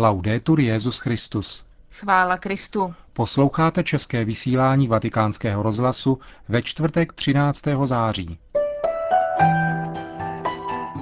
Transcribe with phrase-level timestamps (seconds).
[0.00, 1.64] Laudetur Jezus Christus.
[1.90, 2.94] Chvála Kristu.
[3.12, 7.62] Posloucháte české vysílání Vatikánského rozhlasu ve čtvrtek 13.
[7.84, 8.38] září.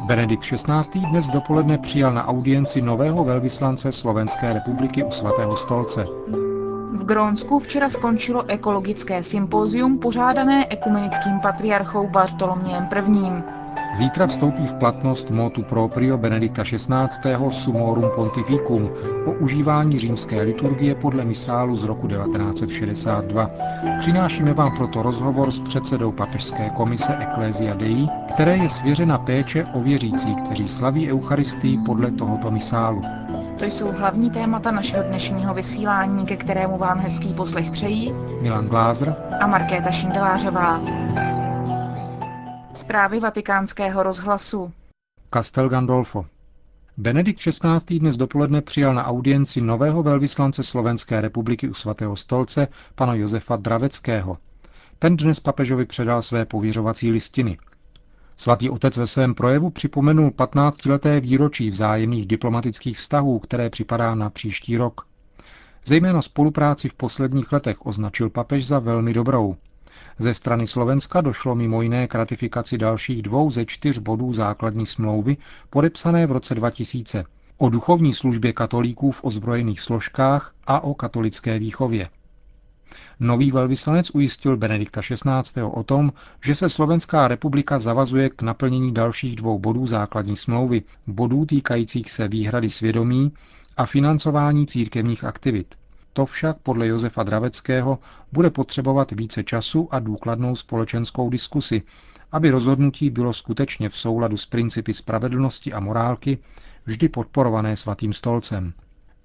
[0.06, 1.00] Benedikt XVI.
[1.10, 6.04] dnes dopoledne přijal na audienci nového velvyslance Slovenské republiky u svatého stolce.
[6.92, 13.67] V Grónsku včera skončilo ekologické sympózium pořádané ekumenickým patriarchou Bartolomějem I.
[13.94, 17.36] Zítra vstoupí v platnost motu proprio Benedikta XVI.
[17.50, 18.90] Sumorum Pontificum
[19.26, 23.50] o užívání římské liturgie podle misálu z roku 1962.
[23.98, 29.80] Přinášíme vám proto rozhovor s předsedou papežské komise Ecclesia Dei, které je svěřena péče o
[29.80, 33.02] věřící, kteří slaví Eucharistii podle tohoto misálu.
[33.58, 39.16] To jsou hlavní témata našeho dnešního vysílání, ke kterému vám hezký poslech přejí Milan Glázer
[39.40, 40.80] a Markéta Šindelářová.
[42.78, 44.72] Zprávy vatikánského rozhlasu.
[45.34, 46.26] Castel Gandolfo.
[46.96, 47.98] Benedikt XVI.
[47.98, 54.38] dnes dopoledne přijal na audienci nového velvyslance Slovenské republiky u svatého stolce, pana Josefa Draveckého.
[54.98, 57.58] Ten dnes papežovi předal své pověřovací listiny.
[58.36, 64.76] Svatý otec ve svém projevu připomenul 15-leté výročí vzájemných diplomatických vztahů, které připadá na příští
[64.76, 65.00] rok.
[65.86, 69.56] Zejména spolupráci v posledních letech označil papež za velmi dobrou.
[70.18, 75.36] Ze strany Slovenska došlo mimo jiné k ratifikaci dalších dvou ze čtyř bodů základní smlouvy,
[75.70, 77.24] podepsané v roce 2000,
[77.58, 82.08] o duchovní službě katolíků v ozbrojených složkách a o katolické výchově.
[83.20, 85.62] Nový velvyslanec ujistil Benedikta XVI.
[85.62, 86.12] o tom,
[86.44, 92.28] že se Slovenská republika zavazuje k naplnění dalších dvou bodů základní smlouvy, bodů týkajících se
[92.28, 93.32] výhrady svědomí
[93.76, 95.74] a financování církevních aktivit.
[96.18, 97.98] To však podle Josefa Draveckého
[98.32, 101.82] bude potřebovat více času a důkladnou společenskou diskusi,
[102.32, 106.38] aby rozhodnutí bylo skutečně v souladu s principy spravedlnosti a morálky,
[106.84, 108.72] vždy podporované svatým stolcem.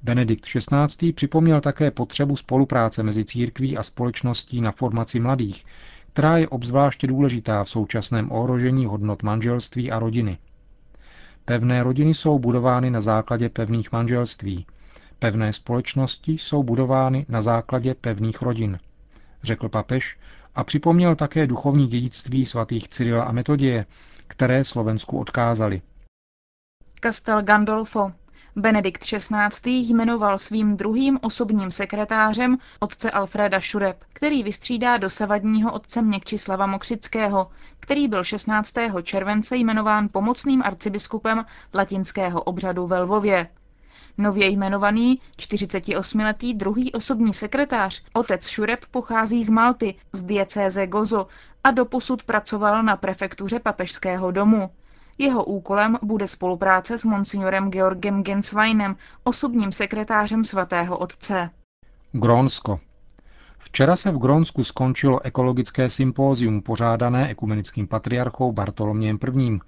[0.04, 1.14] Benedikt XVI.
[1.14, 5.66] připomněl také potřebu spolupráce mezi církví a společností na formaci mladých,
[6.14, 10.38] která je obzvláště důležitá v současném ohrožení hodnot manželství a rodiny.
[11.46, 14.66] Pevné rodiny jsou budovány na základě pevných manželství,
[15.24, 18.80] Pevné společnosti jsou budovány na základě pevných rodin,
[19.44, 20.18] řekl papež
[20.56, 23.86] a připomněl také duchovní dědictví svatých Cyrila a Metodie,
[24.28, 25.82] které Slovensku odkázali.
[27.04, 28.12] Castel Gandolfo.
[28.56, 29.70] Benedikt XVI.
[29.70, 38.08] jmenoval svým druhým osobním sekretářem otce Alfreda Šureb, který vystřídá dosavadního otce Měkčislava Mokřického, který
[38.08, 38.74] byl 16.
[39.04, 43.48] července jmenován pomocným arcibiskupem latinského obřadu ve Lvově.
[44.18, 51.28] Nově jmenovaný 48-letý druhý osobní sekretář, otec Šureb pochází z Malty, z diecéze Gozo
[51.64, 54.70] a doposud pracoval na prefektuře papežského domu.
[55.18, 61.50] Jeho úkolem bude spolupráce s monsignorem Georgem Gensweinem, osobním sekretářem svatého otce.
[62.12, 62.80] Grónsko.
[63.58, 69.60] Včera se v Grónsku skončilo ekologické sympózium pořádané ekumenickým patriarchou Bartolomějem I.,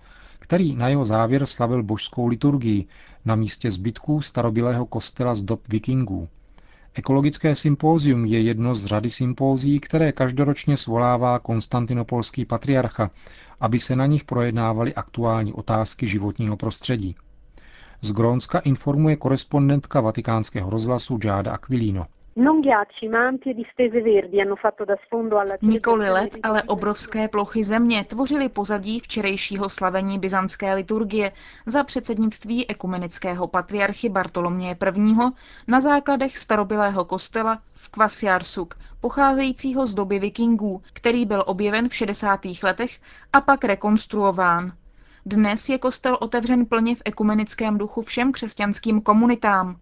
[0.46, 2.86] který na jeho závěr slavil božskou liturgii
[3.26, 6.30] na místě zbytků starobilého kostela z dob vikingů.
[6.94, 13.12] Ekologické sympózium je jedno z řady sympózií, které každoročně svolává konstantinopolský patriarcha,
[13.60, 17.16] aby se na nich projednávaly aktuální otázky životního prostředí.
[18.02, 22.06] Z Grónska informuje korespondentka vatikánského rozhlasu Giada Aquilino.
[25.62, 31.32] Nikoli led, ale obrovské plochy země tvořily pozadí včerejšího slavení byzantské liturgie
[31.66, 35.14] za předsednictví ekumenického patriarchy Bartoloměje I.
[35.68, 42.40] na základech starobilého kostela v Kvasiarsuk, pocházejícího z doby vikingů, který byl objeven v 60.
[42.64, 43.00] letech
[43.34, 44.72] a pak rekonstruován.
[45.26, 49.76] Dnes je kostel otevřen plně v ekumenickém duchu všem křesťanským komunitám.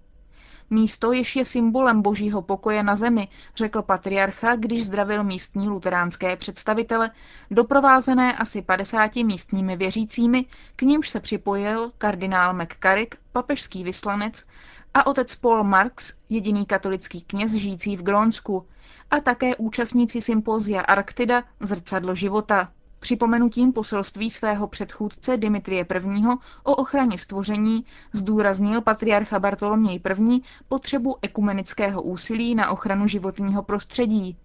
[0.70, 7.12] Místo, jež je symbolem božího pokoje na zemi, řekl patriarcha, když zdravil místní luteránské představitele,
[7.52, 14.46] doprovázené asi 50 místními věřícími, k nímž se připojil kardinál McCarrick, papežský vyslanec,
[14.94, 18.68] a otec Paul Marx, jediný katolický kněz žijící v Grónsku,
[19.12, 22.72] a také účastníci sympózia Arktida Zrcadlo života
[23.04, 26.24] připomenutím poselství svého předchůdce Dimitrie I.
[26.64, 30.42] o ochraně stvoření zdůraznil patriarcha Bartoloměj I.
[30.68, 34.38] potřebu ekumenického úsilí na ochranu životního prostředí.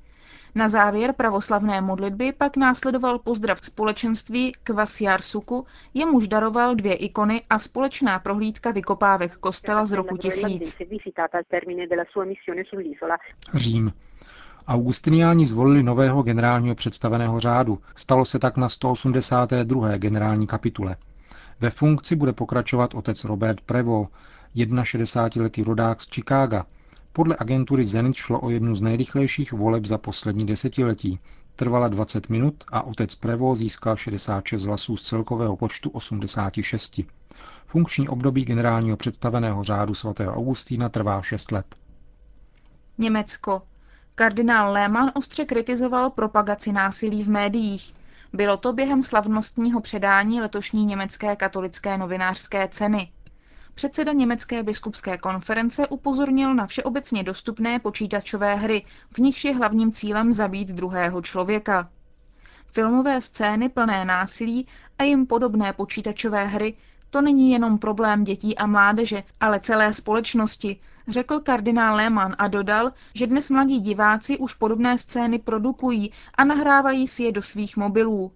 [0.54, 7.58] Na závěr pravoslavné modlitby pak následoval pozdrav společenství k Vasiarsuku, jemuž daroval dvě ikony a
[7.58, 10.76] společná prohlídka vykopávek kostela z roku 1000.
[13.54, 13.92] Řím.
[14.68, 17.78] Augustiniáni zvolili nového generálního představeného řádu.
[17.96, 19.96] Stalo se tak na 182.
[19.96, 20.96] generální kapitule.
[21.60, 24.08] Ve funkci bude pokračovat otec Robert Prevo,
[24.56, 26.66] 61-letý rodák z Chicaga.
[27.12, 31.20] Podle agentury Zenit šlo o jednu z nejrychlejších voleb za poslední desetiletí.
[31.56, 37.00] Trvala 20 minut a otec Prevo získal 66 hlasů z celkového počtu 86.
[37.66, 41.66] Funkční období generálního představeného řádu svatého Augustína trvá 6 let.
[42.98, 43.62] Německo.
[44.18, 47.94] Kardinál Lehmann ostře kritizoval propagaci násilí v médiích.
[48.32, 53.12] Bylo to během slavnostního předání letošní německé katolické novinářské ceny.
[53.74, 60.32] Předseda Německé biskupské konference upozornil na všeobecně dostupné počítačové hry, v nichž je hlavním cílem
[60.32, 61.90] zabít druhého člověka.
[62.66, 64.66] Filmové scény plné násilí
[64.98, 66.74] a jim podobné počítačové hry
[67.10, 72.92] to není jenom problém dětí a mládeže, ale celé společnosti, řekl kardinál Lehmann a dodal,
[73.14, 78.32] že dnes mladí diváci už podobné scény produkují a nahrávají si je do svých mobilů.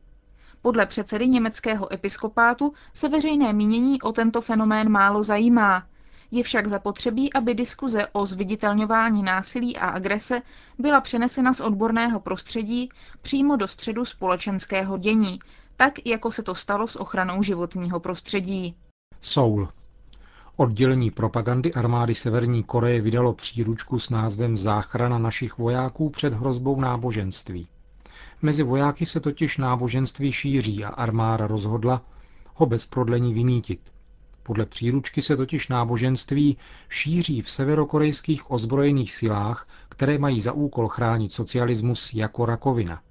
[0.63, 5.87] Podle předsedy německého episkopátu se veřejné mínění o tento fenomén málo zajímá.
[6.31, 10.43] Je však zapotřebí, aby diskuze o zviditelňování násilí a agrese
[10.79, 12.89] byla přenesena z odborného prostředí
[13.23, 15.39] přímo do středu společenského dění,
[15.77, 18.75] tak jako se to stalo s ochranou životního prostředí.
[19.21, 19.69] Soul.
[20.57, 27.69] Oddělení propagandy armády Severní Koreje vydalo příručku s názvem Záchrana našich vojáků před hrozbou náboženství.
[28.43, 32.03] Mezi vojáky se totiž náboženství šíří a armáda rozhodla
[32.55, 33.93] ho bez prodlení vymítit.
[34.43, 36.57] Podle příručky se totiž náboženství
[36.89, 43.03] šíří v severokorejských ozbrojených silách, které mají za úkol chránit socialismus jako rakovina.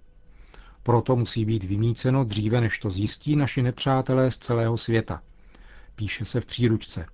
[0.83, 5.21] Proto musí být vymíceno dříve, než to zjistí naši nepřátelé z celého světa.
[5.95, 7.05] Píše se v příručce.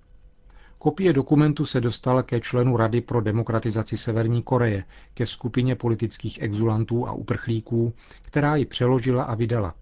[0.78, 4.84] Kopie dokumentu se dostala ke členu Rady pro demokratizaci Severní Koreje,
[5.14, 7.92] ke skupině politických exulantů a uprchlíků,
[8.22, 9.74] která ji přeložila a vydala.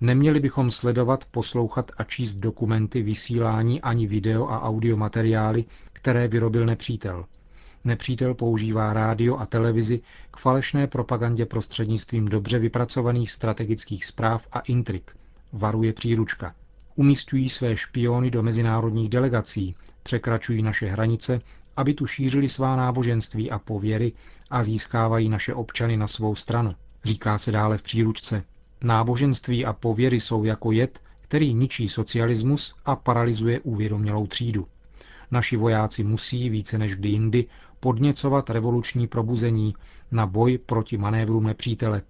[0.00, 7.24] Neměli bychom sledovat, poslouchat a číst dokumenty, vysílání ani video a audiomateriály, které vyrobil nepřítel.
[7.84, 10.00] Nepřítel používá rádio a televizi
[10.30, 15.10] k falešné propagandě prostřednictvím dobře vypracovaných strategických zpráv a intrik,
[15.52, 16.54] varuje příručka.
[16.94, 21.40] Umístují své špiony do mezinárodních delegací, překračují naše hranice,
[21.76, 24.12] aby tu šířili svá náboženství a pověry
[24.50, 26.74] a získávají naše občany na svou stranu.
[27.04, 28.44] Říká se dále v příručce.
[28.84, 34.66] Náboženství a pověry jsou jako jed, který ničí socialismus a paralyzuje uvědomělou třídu.
[35.30, 37.46] Naši vojáci musí více než kdy jindy
[37.80, 39.74] podněcovat revoluční probuzení
[40.10, 42.02] na boj proti manévrům nepřítele.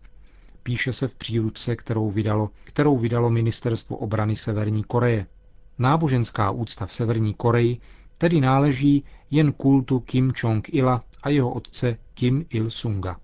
[0.62, 5.26] Píše se v příručce, kterou vydalo, kterou vydalo Ministerstvo obrany Severní Koreje.
[5.78, 7.80] Náboženská úcta v Severní Koreji
[8.18, 13.16] tedy náleží jen kultu Kim Jong-ila a jeho otce Kim Il-sunga.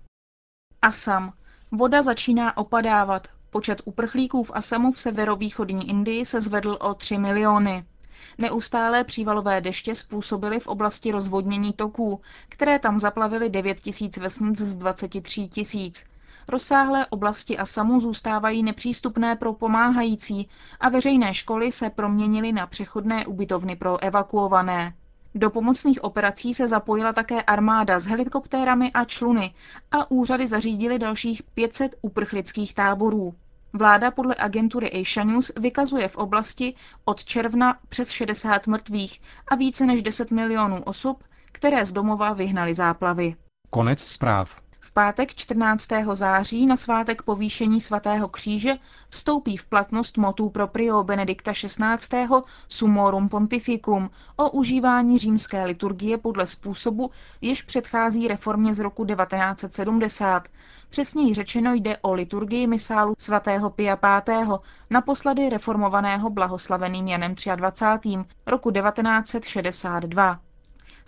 [0.81, 1.33] Asam.
[1.71, 3.27] Voda začíná opadávat.
[3.49, 7.85] Počet uprchlíků v Asamu v severovýchodní Indii se zvedl o 3 miliony.
[8.37, 14.75] Neustálé přívalové deště způsobily v oblasti rozvodnění toků, které tam zaplavily 9 tisíc vesnic z
[14.75, 16.03] 23 tisíc.
[16.49, 20.49] Rozsáhlé oblasti Asamu zůstávají nepřístupné pro pomáhající
[20.79, 24.93] a veřejné školy se proměnily na přechodné ubytovny pro evakuované.
[25.35, 29.53] Do pomocných operací se zapojila také armáda s helikoptérami a čluny
[29.91, 33.35] a úřady zařídily dalších 500 uprchlických táborů.
[33.73, 36.73] Vláda podle agentury Asia News vykazuje v oblasti
[37.05, 42.73] od června přes 60 mrtvých a více než 10 milionů osob, které z domova vyhnali
[42.73, 43.35] záplavy.
[43.69, 44.66] Konec zpráv.
[44.79, 45.87] V pátek 14.
[46.13, 48.73] září na svátek povýšení svatého kříže
[49.09, 52.27] vstoupí v platnost motu proprio Benedikta XVI.
[52.67, 60.47] Sumorum Pontificum o užívání římské liturgie podle způsobu, jež předchází reformě z roku 1970.
[60.89, 64.59] Přesněji řečeno jde o liturgii misálu svatého Pia V.
[64.89, 68.09] naposledy reformovaného blahoslaveným Janem 23.
[68.47, 70.39] roku 1962.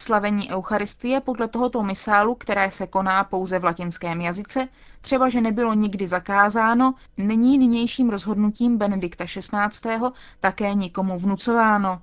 [0.02, 4.68] Slavení Eucharistie podle tohoto misálu, které se koná pouze v latinském jazyce,
[5.02, 10.00] třeba že nebylo nikdy zakázáno, není nynějším rozhodnutím Benedikta XVI.
[10.40, 12.02] také nikomu vnucováno.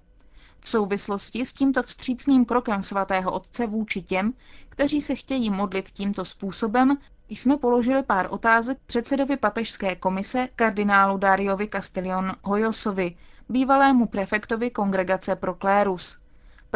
[0.61, 4.33] V souvislosti s tímto vstřícným krokem svatého otce vůči těm,
[4.69, 6.99] kteří se chtějí modlit tímto způsobem,
[7.29, 13.15] jsme položili pár otázek předsedovi papežské komise kardinálu Dariovi Castellion Hoyosovi,
[13.49, 16.26] bývalému prefektovi kongregace pro klérus.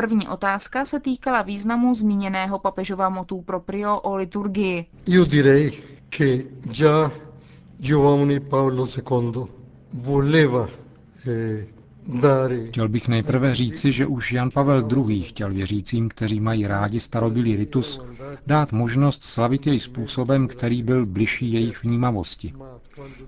[0.00, 4.86] První otázka se týkala významu zmíněného papežova motu proprio o liturgii.
[5.08, 5.70] Io direi
[6.16, 6.26] che
[6.70, 7.10] già
[7.80, 9.44] Giovanni Paolo II
[9.94, 10.68] voleva
[11.26, 11.66] eh,
[12.68, 15.22] Chtěl bych nejprve říci, že už Jan Pavel II.
[15.22, 18.00] chtěl věřícím, kteří mají rádi starobilý ritus,
[18.46, 22.54] dát možnost slavit jej způsobem, který byl bližší jejich vnímavosti.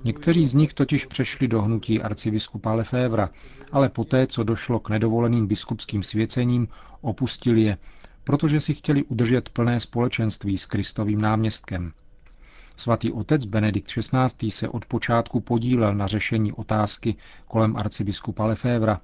[0.04, 3.30] Někteří z nich totiž přešli do hnutí arcibiskupa Lefévra,
[3.72, 6.68] ale poté, co došlo k nedovoleným biskupským svěcením,
[7.00, 7.78] opustili je,
[8.24, 11.92] protože si chtěli udržet plné společenství s Kristovým náměstkem.
[12.82, 14.50] Svatý otec Benedikt XVI.
[14.50, 17.14] se od počátku podílel na řešení otázky
[17.48, 19.00] kolem arcibiskupa Lefévra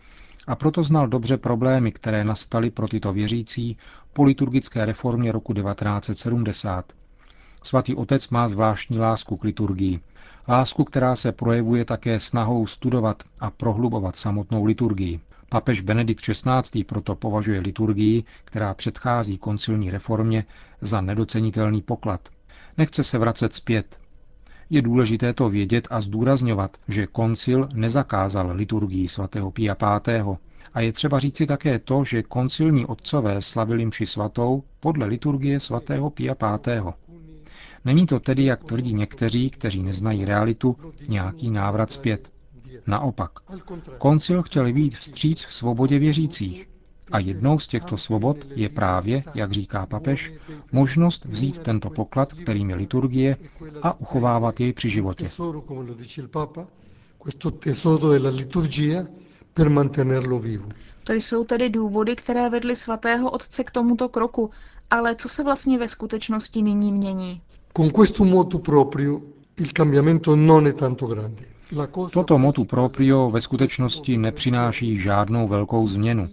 [0.46, 3.76] a proto znal dobře problémy, které nastaly pro tyto věřící
[4.12, 6.92] po liturgické reformě roku 1970.
[7.62, 10.00] Svatý otec má zvláštní lásku k liturgii.
[10.48, 15.20] Lásku, která se projevuje také snahou studovat a prohlubovat samotnou liturgii.
[15.48, 16.84] Papež Benedikt XVI.
[16.84, 20.44] proto považuje liturgii, která předchází koncilní reformě,
[20.80, 22.20] za nedocenitelný poklad.
[22.78, 24.00] Nechce se vracet zpět.
[24.70, 29.76] Je důležité to vědět a zdůrazňovat, že koncil nezakázal liturgii svatého Pia
[30.22, 30.36] V.
[30.74, 36.10] A je třeba říci také to, že koncilní otcové slavili mši svatou podle liturgie svatého
[36.10, 36.92] Pia V.
[37.84, 40.76] Není to tedy, jak tvrdí někteří, kteří neznají realitu,
[41.08, 42.30] nějaký návrat zpět.
[42.86, 43.30] Naopak,
[43.98, 46.68] koncil chtěl být vstříc v svobodě věřících.
[47.12, 50.32] A jednou z těchto svobod je právě, jak říká papež,
[50.72, 53.36] možnost vzít tento poklad, kterým je liturgie,
[53.82, 55.28] a uchovávat jej při životě.
[61.04, 64.50] To jsou tedy důvody, které vedly svatého otce k tomuto kroku.
[64.90, 67.40] Ale co se vlastně ve skutečnosti nyní mění?
[67.76, 69.20] Con questo motu proprio
[69.60, 71.42] il cambiamento non è tanto grande.
[72.12, 76.28] Toto motu proprio ve skutečnosti nepřináší žádnou velkou změnu.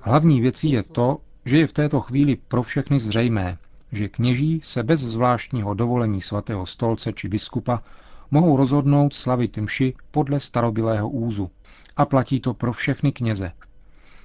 [0.00, 3.58] Hlavní věcí je to, že je v této chvíli pro všechny zřejmé,
[3.92, 7.82] že kněží se bez zvláštního dovolení svatého stolce či biskupa
[8.30, 11.50] mohou rozhodnout slavit mši podle starobilého úzu.
[11.96, 13.52] A platí to pro všechny kněze,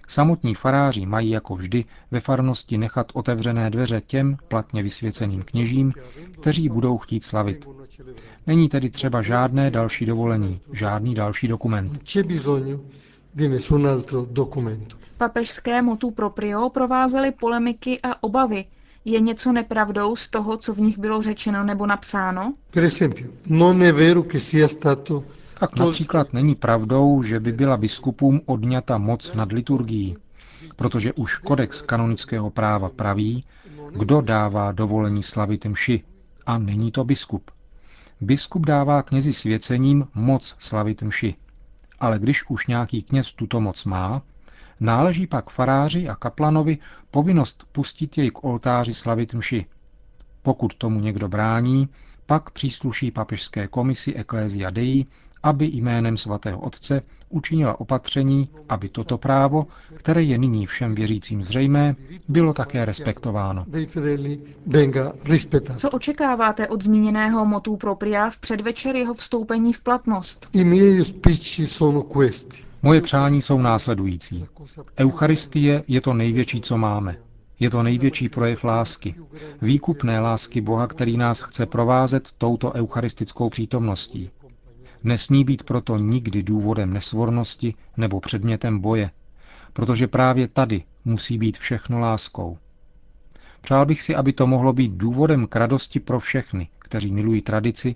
[0.10, 5.94] Samotní faráři mají jako vždy ve farnosti nechat otevřené dveře těm platně vysvěceným kněžím,
[6.32, 7.68] kteří budou chtít slavit.
[8.48, 12.04] Není tedy třeba žádné další dovolení, žádný další dokument.
[15.18, 18.66] Papežské motu proprio provázely polemiky a obavy.
[19.06, 22.54] Je něco nepravdou z toho, co v nich bylo řečeno nebo napsáno?
[22.72, 25.24] Per esempio, non è vero che sia stato
[25.60, 30.18] tak například není pravdou, že by byla biskupům odňata moc nad liturgií,
[30.76, 33.44] protože už kodex kanonického práva praví,
[33.92, 36.04] kdo dává dovolení slavit mši,
[36.46, 37.52] a není to biskup.
[38.22, 41.36] Biskup dává knězi svěcením moc slavit mši.
[42.00, 44.22] Ale když už nějaký kněz tuto moc má,
[44.80, 46.78] náleží pak faráři a kaplanovi
[47.12, 49.66] povinnost pustit jej k oltáři slavit mši.
[50.42, 51.90] Pokud tomu někdo brání,
[52.26, 55.06] pak přísluší papežské komisi Ecclesia Dei
[55.44, 61.96] aby jménem svatého Otce učinila opatření, aby toto právo, které je nyní všem věřícím zřejmé,
[62.28, 63.66] bylo také respektováno.
[65.78, 70.48] Co očekáváte od zmíněného motu propria v předvečer jeho vstoupení v platnost?
[72.84, 74.46] Moje přání jsou následující.
[75.00, 77.18] Eucharistie je to největší, co máme.
[77.60, 79.16] Je to největší projev lásky,
[79.62, 84.30] výkupné lásky Boha, který nás chce provázet touto eucharistickou přítomností.
[85.04, 89.12] Nesmí být proto nikdy důvodem nesvornosti nebo předmětem boje,
[89.74, 92.58] protože právě tady musí být všechno láskou.
[93.62, 97.96] Přál bych si, aby to mohlo být důvodem k radosti pro všechny, kteří milují tradici,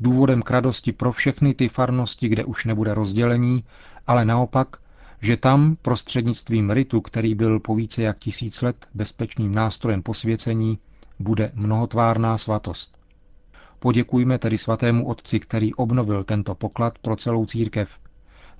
[0.00, 3.64] důvodem k radosti pro všechny ty farnosti, kde už nebude rozdělení,
[4.06, 4.76] ale naopak,
[5.20, 10.78] že tam prostřednictvím ritu, který byl po více jak tisíc let bezpečným nástrojem posvěcení,
[11.18, 13.03] bude mnohotvárná svatost.
[13.84, 17.98] Poděkujme tedy svatému otci, který obnovil tento poklad pro celou církev.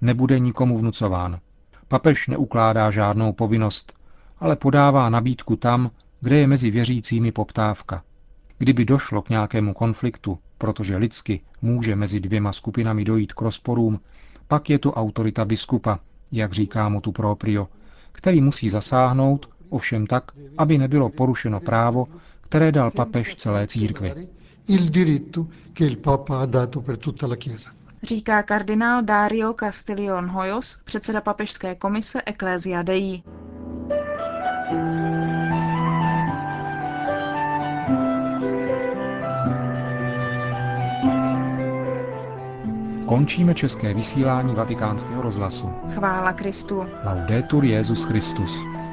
[0.01, 1.41] Nebude nikomu vnucován.
[1.89, 3.93] Papež neukládá žádnou povinnost,
[4.39, 5.91] ale podává nabídku tam,
[6.21, 8.03] kde je mezi věřícími poptávka.
[8.59, 14.01] Kdyby došlo k nějakému konfliktu, protože lidsky může mezi dvěma skupinami dojít k rozporům,
[14.49, 15.99] pak je tu autorita biskupa,
[16.33, 17.69] jak říká mu tu proprio,
[18.13, 20.25] který musí zasáhnout, ovšem tak,
[20.59, 22.07] aby nebylo porušeno právo,
[22.41, 24.29] které dal papež celé církvi
[24.67, 27.71] il diritto che il Papa ha dato per tutta la Chiesa.
[28.03, 33.23] Říká kardinál Dario Castiglion Hoyos, předseda papežské komise Ecclesia Dei.
[43.07, 45.71] Končíme české vysílání vatikánského rozhlasu.
[45.95, 46.87] Chvála Kristu.
[47.05, 48.84] Laudetur Jezus Christus.